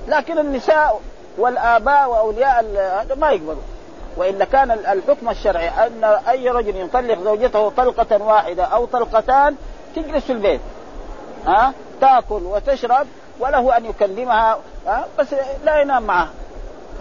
[0.08, 1.02] لكن النساء
[1.38, 2.64] والآباء وأولياء
[3.18, 3.62] ما يقبلوا.
[4.18, 9.56] وإلا كان الحكم الشرعي أن أي رجل يطلق زوجته طلقة واحدة أو طلقتان
[9.96, 10.62] تجلس في البيت.
[11.48, 13.08] ها؟ تأكل وتشرب
[13.40, 15.28] وله أن يكلمها ها؟ بس
[15.64, 16.30] لا ينام معها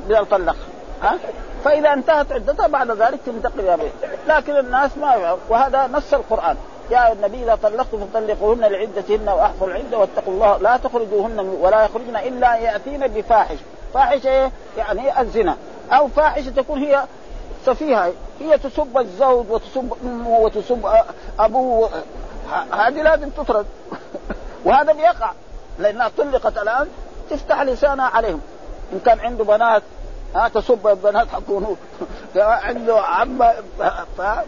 [0.07, 0.57] إذا طلقها
[1.03, 1.19] ها؟
[1.65, 3.93] فإذا انتهت عدتها بعد ذلك تنتقل إلى بيت
[4.29, 6.57] لكن الناس ما وهذا نص القرآن.
[6.91, 10.59] يا النبي اذا طلقتم فطلقوهن لعدتهن وأحفظوا العدة واتقوا الله.
[10.59, 13.57] لا تخرجوهن ولا يخرجن إلا يأتين بفاحش
[13.95, 15.57] فاحشة إيه؟ يعني الزنا.
[15.93, 17.05] أو فاحشة تكون هي
[17.67, 18.13] سفيهة.
[18.41, 20.89] هي تسب الزوج وتسب أمه وتسب
[21.39, 21.91] أبوه.
[22.73, 23.67] هذه لازم تطرد
[24.65, 25.33] وهذا بيقع.
[25.79, 26.89] لأنها طلقت الآن.
[27.31, 28.41] تفتح لسانها عليهم.
[28.93, 29.83] إن كان عنده بنات
[30.35, 31.77] ها تسب البنات حكونه
[32.37, 33.39] عنده عم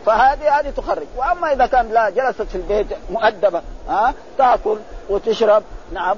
[0.07, 1.07] فهذه هذه تخرج.
[1.17, 5.63] وأما إذا كان لا جلست في البيت مؤدبة ها تأكل وتشرب
[5.93, 6.17] نعم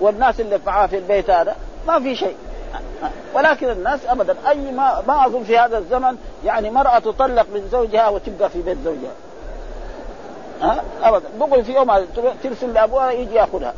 [0.00, 2.36] والناس اللي معاه في البيت هذا ما في شيء.
[3.34, 8.08] ولكن الناس ابدا أي ما ما أظن في هذا الزمن يعني مرأة تطلق من زوجها
[8.08, 9.12] وتبقى في بيت زوجها.
[10.62, 11.28] ها ابدا.
[11.40, 12.06] دغري في يوم
[12.42, 13.74] ترسل لأبوها يجي يأخذها.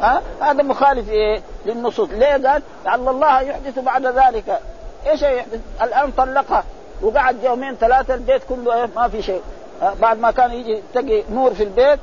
[0.00, 2.08] ها؟ هذا مخالف إيه؟ للنصوص.
[2.10, 4.60] ليه قال؟ لعل الله يحدث بعد ذلك.
[5.06, 6.64] إيش يحدث؟ الآن طلقها.
[7.02, 9.42] وقعد يومين ثلاثة البيت كله إيه؟ ما في شيء.
[10.00, 11.98] بعد ما كان يجي تجي نور في البيت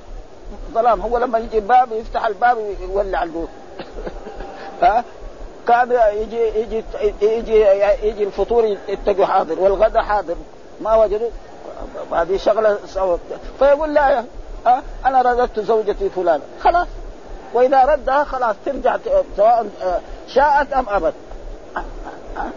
[0.73, 1.01] ظلام.
[1.01, 3.47] هو لما يجي الباب يفتح الباب ويولع النور
[4.81, 5.03] ها؟
[5.67, 6.83] كان يجي يجي
[7.21, 7.65] يجي
[8.03, 10.35] يجي الفطور يتقوا حاضر والغداء حاضر.
[10.81, 11.29] ما وجدوا
[12.11, 13.19] هذه شغلة سوت
[13.59, 14.23] فيقول لا
[14.65, 16.87] ها؟ أنا رددت زوجتي فلان خلاص.
[17.57, 18.97] وإذا ردها خلاص ترجع
[19.37, 19.67] سواء
[20.27, 21.13] شاءت أم أبت.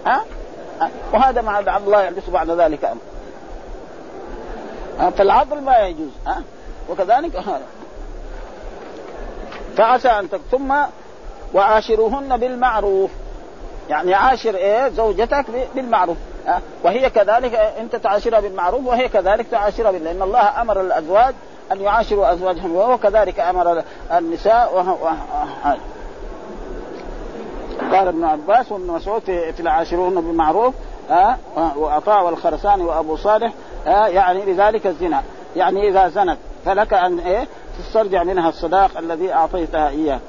[0.06, 0.24] ها؟
[1.12, 2.84] وهذا مع الله يحدث بعد ذلك.
[2.84, 3.00] أمر
[5.10, 6.10] فالعضل ما يجوز.
[6.26, 6.42] ها؟
[6.88, 7.62] وكذلك هذا
[9.76, 10.74] فعسى أن ثم
[11.54, 13.10] وعاشروهن بالمعروف.
[13.88, 16.16] يعني عاشر إيه؟ زوجتك بالمعروف؟
[16.84, 21.34] وهي كذلك أنت تعاشرها بالمعروف وهي كذلك تعاشرها بالله لأن الله أمر الأزواج
[21.72, 25.10] أن يعاشروا أزواجهم وهو كذلك أمر النساء وهو
[27.92, 30.74] قال ابن عباس وابن مسعود في, العاشرون بالمعروف
[31.10, 31.38] ها
[32.06, 33.52] والخرساني وأبو صالح
[33.86, 35.22] يعني لذلك الزنا.
[35.56, 37.46] يعني إذا زنت فلك أن إيه؟
[37.78, 40.20] تسترجع منها الصداق الذي أعطيتها إياه.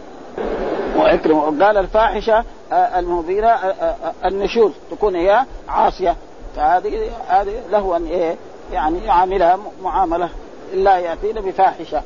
[0.97, 6.15] واكرم وقال الفاحشة آه، المبينه آه، آه، النشوز تكون هي عاصية.
[6.55, 8.35] فهذه هذه له أن إيه؟
[8.73, 10.29] يعني يعاملها معاملة.
[10.73, 12.01] الا ياتينا بفاحشة.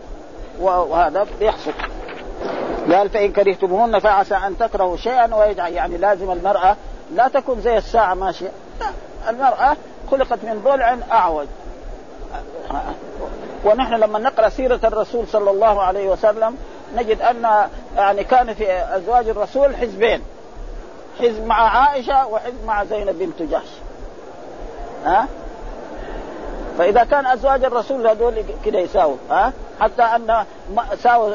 [0.59, 1.71] وهذا بيحصل
[2.91, 6.75] قال فإن كرهتموهن فعسى أن تكرهوا شيئا ويجعل يعني لازم المرأة
[7.15, 8.87] لا تكون زي الساعة ماشيه لا
[9.29, 9.77] المرأة
[10.11, 11.47] خلقت من ضلع أعوج.
[13.65, 16.57] ونحن لما نقرأ سيرة الرسول صلى الله عليه وسلم
[16.95, 20.21] نجد أن يعني كان في أزواج الرسول حزبين.
[21.19, 23.69] حزب مع عائشة وحزب مع زينب بنت جحش.
[25.05, 25.27] ها؟
[26.77, 30.45] فإذا كان أزواج الرسول هذول كده يساووا ها؟ حتى أن
[31.03, 31.33] ساووا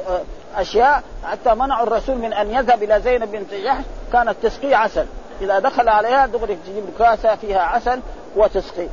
[0.57, 5.07] أشياء حتى منعوا الرسول من أن يذهب إلى زينب بنت جحش كانت تسقي عسل.
[5.41, 8.01] إذا دخل عليها دغري تجيب كاسة فيها عسل
[8.37, 8.87] وتسقي.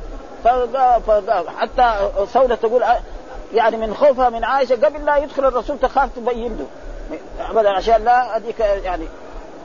[1.58, 2.84] حتى سودة تقول
[3.54, 6.66] يعني من خوفها من عائشة قبل لا يدخل الرسول تخاف تبين له.
[7.50, 9.04] أبدا عشان لا هذيك يعني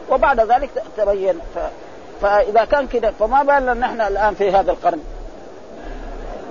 [0.09, 1.39] وبعد ذلك تبين.
[1.55, 1.59] ف...
[2.21, 4.99] فإذا كان كذا فما بالنا نحن الآن في هذا القرن.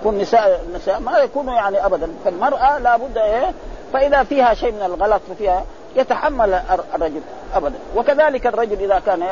[0.03, 2.09] يكون نساء النساء ما يكونوا يعني ابدا.
[2.25, 3.53] فالمرأة لابد إيه؟
[3.93, 5.65] فإذا فيها شيء من الغلط فيها
[5.97, 6.55] يتحمل
[6.95, 7.21] الرجل
[7.55, 7.75] ابدا.
[7.97, 9.27] وكذلك الرجل إذا كان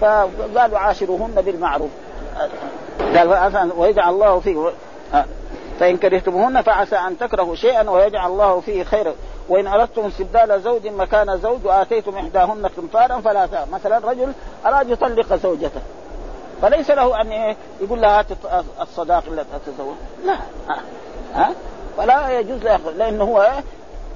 [0.00, 1.90] فقالوا عاشروهن بالمعروف.
[3.16, 4.70] قال ويجعل الله فيه
[5.80, 9.12] فإن كرهتموهن فعسى أن تكرهوا شيئا ويجعل الله فيه خيرا
[9.48, 13.66] وإن أردتم استبدال زوج مكان زوج وآتيتم إحداهن قنطارا فلا تا.
[13.72, 14.32] مثلا رجل
[14.66, 15.80] أراد يطلق زوجته.
[16.62, 18.24] فليس له أن إيه يقول لها
[18.80, 19.94] الصداق التي تتزوج
[20.24, 20.36] لا.
[21.34, 21.52] ها؟
[21.96, 23.64] فلا يجوز له لأنه هو إيه؟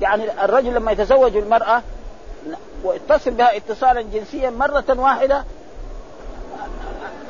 [0.00, 1.82] يعني الرجل لما يتزوج المرأة
[2.84, 5.44] واتصل بها اتصالا جنسيا مرة واحدة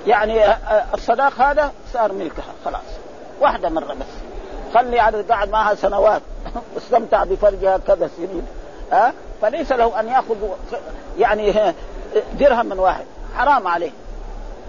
[0.07, 0.55] يعني
[0.95, 2.81] الصداق هذا صار ملكها خلاص.
[3.41, 4.07] واحدة مرة بس.
[4.75, 6.23] خلي عدد قاعد معها سنوات.
[6.75, 8.47] واستمتع بفرجها كذا سنين.
[8.93, 10.37] ها؟ فليس له أن يأخذ
[11.19, 11.75] يعني
[12.39, 13.05] درهم من واحد.
[13.37, 13.91] حرام عليه.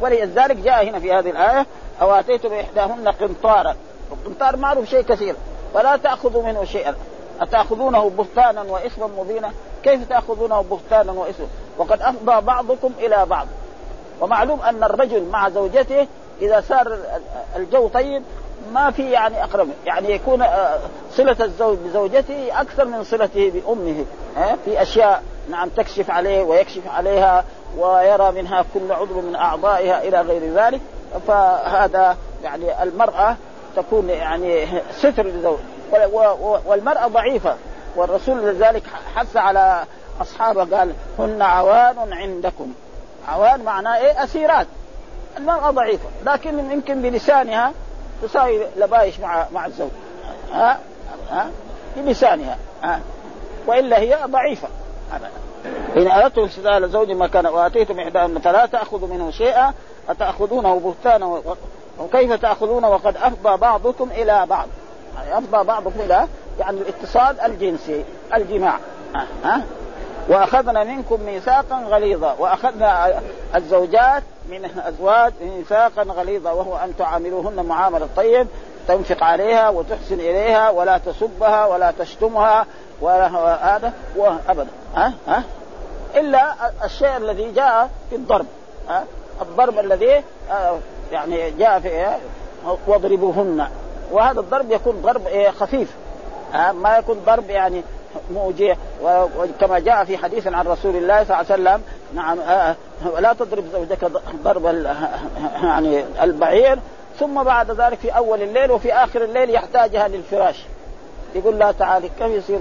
[0.01, 1.65] ولذلك جاء هنا في هذه الآية
[2.01, 3.75] أو اتيتم إحداهن قنطارا.
[4.11, 5.35] القنطار معروف شيء كثير
[5.73, 6.95] فلا تأخذوا منه شيئا.
[7.41, 9.51] أتأخذونه بهتانا وإثما مبينا؟
[9.83, 13.47] كيف تأخذونه بهتانا وإثما؟ وقد أفضى بعضكم إلى بعض.
[14.21, 16.07] ومعلوم أن الرجل مع زوجته
[16.41, 16.97] إذا صار
[17.55, 18.23] الجو طيب
[18.73, 19.69] ما في يعني أقرب.
[19.85, 20.79] يعني يكون آه،
[21.11, 24.05] صلة الزوج بزوجته أكثر من صلته بأمه
[24.65, 27.45] في أشياء نعم تكشف عليه ويكشف عليها
[27.77, 30.81] ويرى منها كل عضو من أعضائها إلى غير ذلك.
[31.27, 33.35] فهذا يعني المرأة
[33.75, 35.59] تكون يعني ستر لزوج
[36.65, 37.55] والمرأة ضعيفة.
[37.95, 38.83] والرسول لذلك
[39.15, 39.83] حث على
[40.21, 42.73] أصحابه قال هن عوان عندكم.
[43.27, 44.67] عوان معناه إيه؟ أسيرات.
[45.37, 47.73] المرأة ضعيفة لكن يمكن بلسانها
[48.21, 49.89] تساوي لبايش مع مع الزوج.
[50.53, 50.79] ها؟
[51.31, 51.49] ها؟
[51.97, 52.99] بلسانها ها؟
[53.67, 54.67] وإلا هي ضعيفة.
[55.97, 59.73] إن أردتم استدلال زوج مكان وآتيتم إحداهن فلا تأخذوا منه شيئا
[60.09, 61.41] أتأخذونه بهتانا
[61.99, 64.67] وكيف تأخذونه؟ وقد أفضى بعضكم إلى بعض.
[65.15, 66.27] يعني أفضى بعضكم إلى
[66.59, 68.79] يعني الاتصال الجنسي الجماع.
[69.43, 69.61] ها؟
[70.29, 73.21] وأخذنا منكم ميثاقا غليظا وأخذنا
[73.55, 78.47] الزوجات من الأزواج ميثاقا غليظا وهو أن تعاملوهن معاملة طيب
[78.87, 82.65] تنفق عليها وتحسن إليها ولا تسبها ولا تشتمها
[83.01, 83.27] ولا
[83.75, 83.93] هذا
[84.49, 85.43] ابدا ها؟ ها؟
[86.15, 86.53] إلا
[86.85, 88.45] الشيء الذي جاء في الضرب.
[88.89, 89.03] ها؟
[89.41, 90.77] الضرب الذي آه،
[91.11, 92.17] يعني جاء في
[92.87, 93.67] واضربوهن.
[94.11, 95.95] وهذا الضرب يكون ضرب إيه، خفيف.
[96.53, 97.83] ما يكون ضرب يعني
[98.33, 101.81] موجع وكما جاء في حديث عن رسول الله صلى الله عليه وسلم
[102.13, 102.75] نعم آه،
[103.19, 104.05] لا تضرب زوجك
[104.43, 104.65] ضرب
[105.63, 106.79] يعني البعير
[107.19, 110.65] ثم بعد ذلك في أول الليل وفي آخر الليل يحتاجها للفراش.
[111.35, 112.59] يقول لا تعالي كيف يصير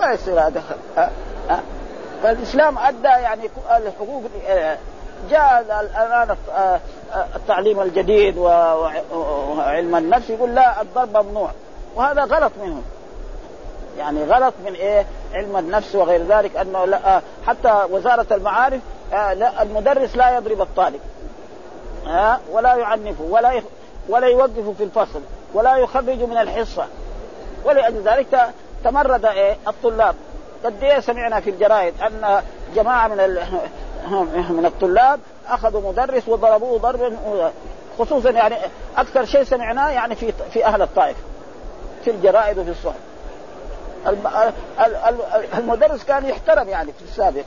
[0.00, 0.62] ما يصير هذا؟
[2.22, 4.78] فالإسلام أدى يعني الحقوق آه،
[5.30, 6.80] جاء الآن آه،
[7.36, 11.50] التعليم الجديد وعلم النفس يقول لا الضرب ممنوع.
[11.96, 12.82] وهذا غلط منهم.
[13.98, 18.80] يعني غلط من إيه؟ علم النفس وغير ذلك أنه لا حتى وزارة المعارف
[19.12, 21.00] آه لا المدرس لا يضرب الطالب
[22.06, 23.62] آه ولا يعنفه ولا
[24.08, 25.20] ولا يوقفه في الفصل
[25.54, 26.86] ولا يخرج من الحصة.
[27.64, 28.50] ولأجل ذلك
[28.84, 30.14] تمرد إيه؟ الطلاب.
[30.64, 32.42] قد إيه سمعنا في الجرائد أن
[32.74, 33.16] جماعة من
[34.56, 37.16] من الطلاب أخذوا مدرس وضربوه ضربا
[37.98, 38.56] خصوصا يعني
[38.96, 41.16] أكثر شيء سمعناه يعني في في أهل الطائف
[42.04, 43.07] في الجرائد وفي الصحف.
[45.58, 47.44] المدرس كان يحترم يعني في السابق.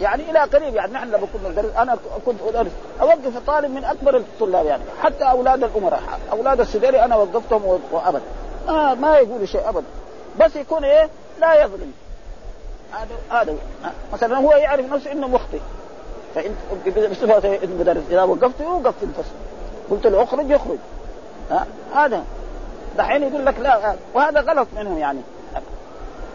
[0.00, 2.70] يعني إلى قريب يعني نحن لما كنا ندرس أنا كنت أدرس.
[3.00, 4.82] أوقف الطالب من أكبر الطلاب يعني.
[5.02, 6.02] حتى أولاد الأمراء.
[6.32, 8.22] أولاد السديري أنا وقفتهم وابدا
[8.68, 9.86] آه ما يقولوا شيء ابدا
[10.40, 11.08] بس يكون إيه؟
[11.40, 11.92] لا يظلم.
[12.92, 13.56] هذا هذا
[14.12, 15.60] مثلا هو يعرف نفسه إنه مخطئ.
[16.34, 16.54] فانت
[17.10, 19.34] بصفة المدرس إذا وقفت يوقف في الفصل.
[19.90, 20.78] قلت له اخرج يخرج.
[21.94, 22.24] هذا.
[22.98, 23.94] دحين يقول لك لا.
[24.14, 25.20] وهذا غلط منهم يعني.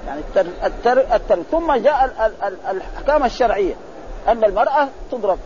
[0.07, 2.31] يعني التر التر التر ثم جاء
[2.71, 3.73] الأحكام الشرعية
[4.27, 5.37] أن المرأة تضرب.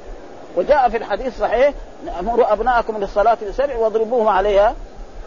[0.55, 1.73] وجاء في الحديث صحيح
[2.19, 4.75] امروا أبناءكم للصلاة بسبع واضربوهم عليها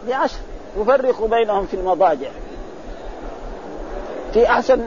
[0.07, 0.37] بعشر.
[0.77, 2.29] وفرقوا بينهم في المضاجع.
[4.33, 4.85] في احسن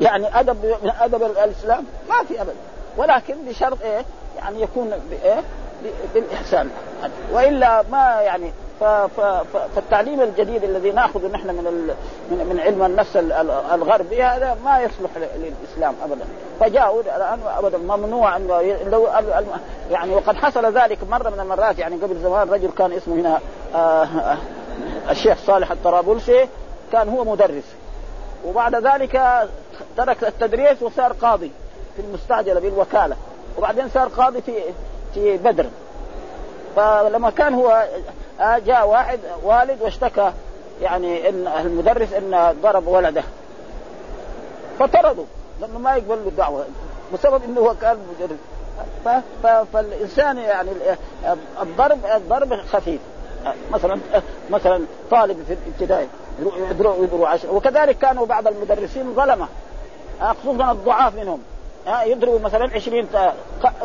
[0.00, 2.54] يعني ادب من أدب الإسلام ما في ابدا
[2.96, 4.04] ولكن بشرط إيه؟
[4.38, 5.42] يعني يكون بايه
[6.14, 6.70] بالإحسان.
[7.32, 11.94] وإلا ما يعني فالتعليم الجديد الذي ناخذه نحن من
[12.30, 13.16] من, علم النفس
[13.74, 16.24] الغربي هذا ما يصلح للإسلام ابدا.
[16.60, 18.46] فجاءوا الآن ابدا ممنوع ان
[18.86, 19.08] لو
[19.90, 23.40] يعني وقد حصل ذلك مرة من المرات يعني قبل زمان رجل كان اسمه هنا
[23.74, 24.36] آه،
[25.10, 26.48] الشيخ صالح الطرابلسي
[26.92, 27.64] كان هو مدرس.
[28.46, 29.48] وبعد ذلك
[29.96, 31.50] ترك التدريس وصار قاضي
[31.96, 33.16] في المستعجلة بالوكاله
[33.58, 34.54] وبعدين صار قاضي في
[35.14, 35.66] في بدر.
[36.76, 37.84] فلما كان هو
[38.40, 40.32] جاء واحد والد واشتكى
[40.82, 43.22] يعني إن المدرس إن ضرب ولده.
[44.78, 45.24] فطردوا
[45.60, 46.64] لأنه ما يقبل له الدعوة
[47.12, 48.38] بسبب إنه هو كان مدرس
[49.72, 50.70] فالإنسان يعني
[51.62, 53.00] الضرب الضرب خفيف.
[53.70, 53.98] مثلا
[54.50, 56.08] مثلا طالب في الابتدائي
[56.70, 59.48] يضرب يضرب عشرة وكذلك كانوا بعض المدرسين ظلمة.
[60.20, 61.40] خصوصا الضعاف منهم.
[62.04, 63.08] يضربوا مثلا 20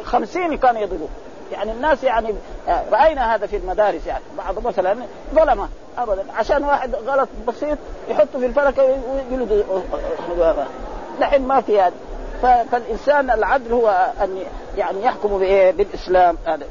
[0.04, 1.08] 50 كانوا يضربوا.
[1.52, 2.34] يعني الناس يعني
[2.68, 4.24] آه، رأينا هذا في المدارس يعني.
[4.38, 4.96] بعض مثلا
[5.36, 7.78] ظلمه ابدا عشان واحد غلط بسيط
[8.10, 9.66] يحطه في الفلكه ويجلد
[11.20, 11.94] دحين ما في هذا.
[12.42, 14.38] فالإنسان العدل هو أن
[14.78, 16.38] يعني يحكم بإيه؟ بالإسلام.
[16.46, 16.66] هذا.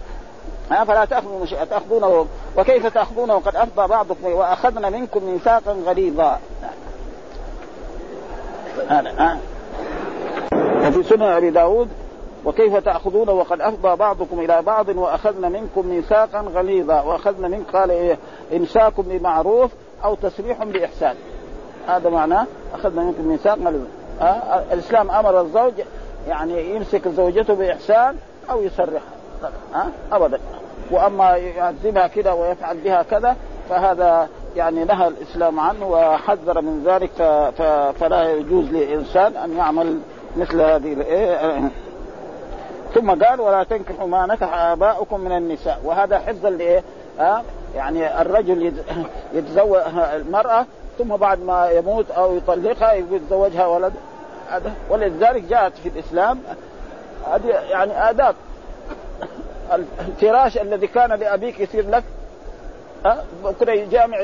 [0.71, 2.27] ها فلا تأخذوا تأخذونه.
[2.57, 6.39] وكيف تأخذونه؟ وقد أفضى بعضكم وأخذنا منكم ميثاقا غليظا.
[8.89, 9.39] هذا
[10.89, 11.89] وفي سنن أبي داود
[12.45, 18.19] وكيف تأخذون وقد أفضى بعضكم إلى بعض وأخذنا منكم ميثاقا غليظا وأخذنا منك قال إيه؟
[18.57, 19.71] إمساك بمعروف
[20.05, 21.15] أو تسريح بإحسان.
[21.89, 23.87] هذا معناه أخذنا منكم ميثاق غليظا
[24.21, 25.73] آه الإسلام أمر الزوج
[26.29, 28.17] يعني يمسك زوجته بإحسان
[28.51, 29.15] أو يسرحها
[29.75, 30.39] آه أبدا.
[30.91, 33.37] وأما يعذبها كذا ويفعل بها كذا
[33.71, 37.11] فهذا يعني نهى الإسلام عنه وحذر من ذلك
[38.01, 39.99] فلا يجوز لإنسان أن يعمل
[40.37, 40.93] مثل هذه
[42.95, 45.81] ثم قال ولا تنكحوا ما نكح آباؤكم من النساء.
[45.85, 46.83] وهذا حفظا لإيه؟
[47.19, 47.43] ها
[47.75, 48.73] يعني الرجل
[49.35, 50.67] يتزوج المرأة
[50.99, 53.93] ثم بعد ما يموت أو يطلقها يتزوجها ولد.
[54.91, 56.41] ولذلك جاءت في الإسلام
[57.33, 58.35] هذه يعني آداب.
[59.73, 62.05] الفراش الذي كان لأبيك يصير لك
[63.45, 64.17] بكرة يجامع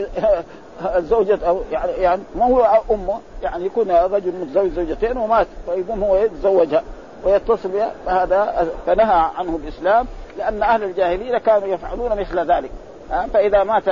[0.96, 6.16] الزوجة أو يعني, يعني ما هو أمه يعني يكون رجل متزوج زوجتين ومات فيقوم هو
[6.16, 6.82] يتزوجها.
[7.24, 10.06] ويتصل بها فهذا فنهى عنه الإسلام
[10.38, 12.70] لأن أهل الجاهلية كانوا يفعلون مثل ذلك.
[13.32, 13.88] فإذا مات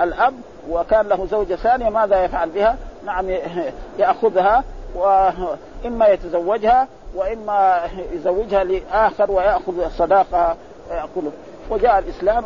[0.00, 0.34] الأب
[0.70, 3.30] وكان له زوجة ثانية ماذا يفعل بها؟ نعم
[3.98, 4.64] يأخذها
[4.94, 7.80] وإما يتزوجها وإما
[8.12, 10.56] يزوجها لآخر ويأخذ الصداقه
[10.90, 11.32] ياكله
[11.70, 12.44] وجاء الإسلام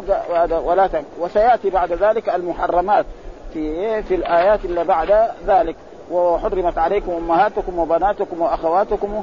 [0.65, 3.05] ولا تنك وسيأتي بعد ذلك المحرمات
[3.53, 5.77] في في الآيات اللي بعد ذلك.
[6.11, 9.23] وحرمت عليكم أمهاتكم وبناتكم وأخواتكم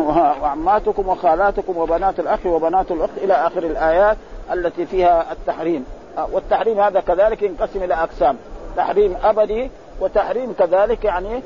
[0.00, 4.16] وعماتكم وخالاتكم وبنات الأخ وبنات الأخت إلى آخر الآيات
[4.52, 5.84] التي فيها التحريم.
[6.32, 8.36] والتحريم هذا كذلك ينقسم إلى أقسام.
[8.76, 9.70] تحريم أبدي
[10.00, 11.42] وتحريم كذلك يعني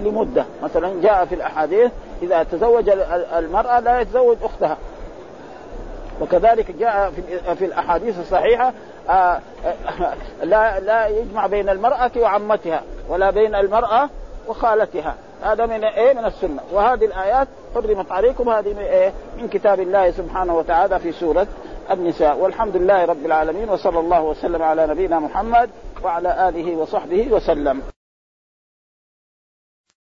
[0.00, 0.44] لمدة.
[0.62, 1.90] مثلا جاء في الأحاديث
[2.22, 2.88] إذا تزوج
[3.38, 4.76] المرأة لا يتزوج أختها.
[6.20, 7.12] وكذلك جاء
[7.54, 8.72] في الأحاديث الصحيحة
[9.08, 9.40] آه، آه،
[10.42, 14.08] لا لا يجمع بين المرأة وعمتها ولا بين المرأة
[14.48, 15.14] وخالتها.
[15.44, 16.62] هذا من إيه؟ من السنة.
[16.72, 18.48] وهذه الآيات حرمت عليكم.
[18.48, 21.46] هذه من إيه؟ من كتاب الله سبحانه وتعالى في سورة
[21.90, 22.38] النساء.
[22.38, 25.70] والحمد لله رب العالمين وصلى الله وسلم على نبينا محمد
[26.04, 27.93] وعلى آله وصحبه وسلم.